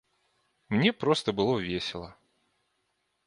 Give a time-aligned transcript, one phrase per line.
[0.75, 2.09] Мне проста было весела.